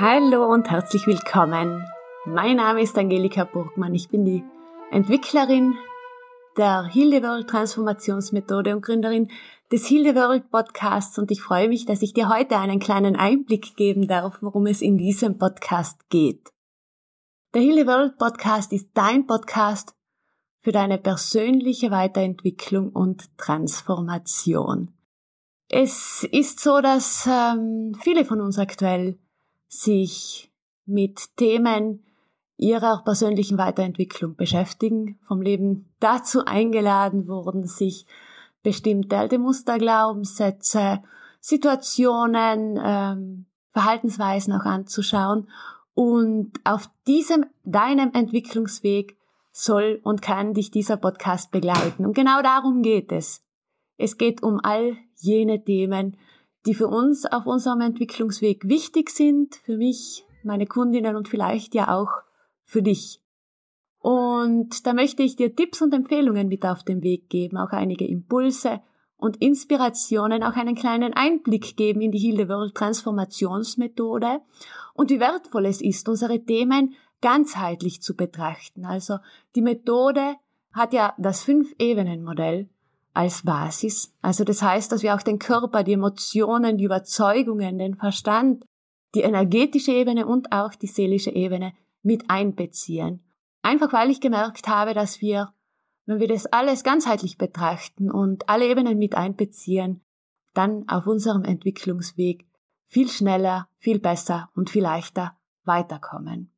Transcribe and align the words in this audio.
Hallo 0.00 0.46
und 0.46 0.70
herzlich 0.70 1.08
willkommen. 1.08 1.84
Mein 2.24 2.58
Name 2.58 2.82
ist 2.82 2.96
Angelika 2.96 3.42
Burgmann. 3.42 3.96
Ich 3.96 4.08
bin 4.08 4.24
die 4.24 4.44
Entwicklerin 4.92 5.74
der 6.56 6.84
Hildeworld 6.84 7.50
Transformationsmethode 7.50 8.76
und 8.76 8.82
Gründerin 8.82 9.28
des 9.72 9.88
Hildeworld 9.88 10.52
Podcasts 10.52 11.18
und 11.18 11.32
ich 11.32 11.42
freue 11.42 11.68
mich, 11.68 11.84
dass 11.84 12.02
ich 12.02 12.14
dir 12.14 12.28
heute 12.28 12.58
einen 12.58 12.78
kleinen 12.78 13.16
Einblick 13.16 13.74
geben 13.74 14.06
darf, 14.06 14.38
worum 14.40 14.66
es 14.66 14.82
in 14.82 14.98
diesem 14.98 15.36
Podcast 15.36 16.08
geht. 16.10 16.52
Der 17.52 17.62
Hildeworld 17.62 18.18
Podcast 18.18 18.72
ist 18.72 18.90
dein 18.94 19.26
Podcast 19.26 19.96
für 20.60 20.70
deine 20.70 20.98
persönliche 20.98 21.90
Weiterentwicklung 21.90 22.90
und 22.90 23.36
Transformation. 23.36 24.92
Es 25.68 26.22
ist 26.30 26.60
so, 26.60 26.80
dass 26.80 27.28
ähm, 27.28 27.96
viele 28.00 28.24
von 28.24 28.40
uns 28.40 28.60
aktuell 28.60 29.18
sich 29.68 30.50
mit 30.84 31.36
Themen 31.36 32.02
ihrer 32.56 33.02
persönlichen 33.04 33.56
Weiterentwicklung 33.58 34.34
beschäftigen, 34.34 35.18
vom 35.26 35.40
Leben 35.40 35.94
dazu 36.00 36.44
eingeladen 36.44 37.28
wurden, 37.28 37.66
sich 37.66 38.06
bestimmte 38.62 39.16
alte 39.16 39.38
Muster, 39.38 39.78
Glaubenssätze, 39.78 41.02
Situationen, 41.40 42.78
ähm, 42.82 43.46
Verhaltensweisen 43.72 44.52
auch 44.52 44.64
anzuschauen. 44.64 45.48
Und 45.94 46.52
auf 46.64 46.90
diesem, 47.06 47.46
deinem 47.64 48.12
Entwicklungsweg 48.12 49.16
soll 49.52 50.00
und 50.02 50.22
kann 50.22 50.54
dich 50.54 50.70
dieser 50.70 50.96
Podcast 50.96 51.50
begleiten. 51.50 52.04
Und 52.04 52.14
genau 52.14 52.42
darum 52.42 52.82
geht 52.82 53.12
es. 53.12 53.44
Es 53.96 54.16
geht 54.16 54.42
um 54.42 54.60
all 54.62 54.96
jene 55.16 55.62
Themen, 55.64 56.16
die 56.68 56.74
für 56.74 56.88
uns 56.88 57.24
auf 57.24 57.46
unserem 57.46 57.80
Entwicklungsweg 57.80 58.68
wichtig 58.68 59.08
sind, 59.08 59.54
für 59.64 59.78
mich, 59.78 60.26
meine 60.44 60.66
Kundinnen 60.66 61.16
und 61.16 61.26
vielleicht 61.26 61.74
ja 61.74 61.96
auch 61.96 62.10
für 62.62 62.82
dich. 62.82 63.22
Und 64.00 64.86
da 64.86 64.92
möchte 64.92 65.22
ich 65.22 65.34
dir 65.34 65.56
Tipps 65.56 65.80
und 65.80 65.94
Empfehlungen 65.94 66.46
mit 66.48 66.66
auf 66.66 66.82
den 66.82 67.02
Weg 67.02 67.30
geben, 67.30 67.56
auch 67.56 67.70
einige 67.70 68.06
Impulse 68.06 68.82
und 69.16 69.38
Inspirationen, 69.38 70.42
auch 70.42 70.56
einen 70.56 70.74
kleinen 70.74 71.14
Einblick 71.14 71.74
geben 71.78 72.02
in 72.02 72.12
die 72.12 72.18
Hilde 72.18 72.50
World 72.50 72.74
Transformationsmethode 72.74 74.42
und 74.92 75.08
wie 75.08 75.20
wertvoll 75.20 75.64
es 75.64 75.80
ist, 75.80 76.06
unsere 76.06 76.44
Themen 76.44 76.94
ganzheitlich 77.22 78.02
zu 78.02 78.14
betrachten. 78.14 78.84
Also 78.84 79.16
die 79.54 79.62
Methode 79.62 80.34
hat 80.72 80.92
ja 80.92 81.14
das 81.16 81.42
Fünf-Ebenen-Modell 81.44 82.68
als 83.18 83.42
Basis. 83.42 84.14
Also 84.22 84.44
das 84.44 84.62
heißt, 84.62 84.92
dass 84.92 85.02
wir 85.02 85.12
auch 85.12 85.22
den 85.22 85.40
Körper, 85.40 85.82
die 85.82 85.94
Emotionen, 85.94 86.78
die 86.78 86.84
Überzeugungen, 86.84 87.76
den 87.76 87.96
Verstand, 87.96 88.64
die 89.16 89.22
energetische 89.22 89.90
Ebene 89.90 90.24
und 90.24 90.52
auch 90.52 90.72
die 90.76 90.86
seelische 90.86 91.32
Ebene 91.32 91.72
mit 92.04 92.30
einbeziehen. 92.30 93.24
Einfach 93.60 93.92
weil 93.92 94.10
ich 94.10 94.20
gemerkt 94.20 94.68
habe, 94.68 94.94
dass 94.94 95.20
wir, 95.20 95.52
wenn 96.06 96.20
wir 96.20 96.28
das 96.28 96.46
alles 96.46 96.84
ganzheitlich 96.84 97.38
betrachten 97.38 98.08
und 98.08 98.48
alle 98.48 98.68
Ebenen 98.68 98.98
mit 98.98 99.16
einbeziehen, 99.16 100.00
dann 100.54 100.88
auf 100.88 101.08
unserem 101.08 101.42
Entwicklungsweg 101.42 102.46
viel 102.86 103.08
schneller, 103.08 103.68
viel 103.78 103.98
besser 103.98 104.48
und 104.54 104.70
viel 104.70 104.84
leichter 104.84 105.36
weiterkommen. 105.64 106.52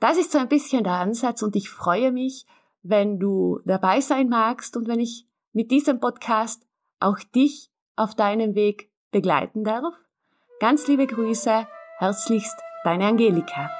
Das 0.00 0.18
ist 0.18 0.32
so 0.32 0.38
ein 0.38 0.50
bisschen 0.50 0.84
der 0.84 1.00
Ansatz 1.00 1.40
und 1.40 1.56
ich 1.56 1.70
freue 1.70 2.12
mich, 2.12 2.44
wenn 2.82 3.18
du 3.18 3.60
dabei 3.64 4.02
sein 4.02 4.28
magst 4.28 4.76
und 4.76 4.86
wenn 4.86 5.00
ich 5.00 5.26
mit 5.54 5.70
diesem 5.70 6.00
Podcast 6.00 6.66
auch 7.00 7.18
dich 7.34 7.70
auf 7.96 8.14
deinem 8.14 8.54
Weg 8.54 8.90
begleiten 9.10 9.64
darf. 9.64 9.94
Ganz 10.60 10.86
liebe 10.88 11.06
Grüße, 11.06 11.66
herzlichst 11.98 12.60
deine 12.84 13.06
Angelika. 13.06 13.70